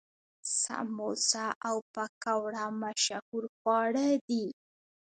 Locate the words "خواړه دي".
3.55-4.45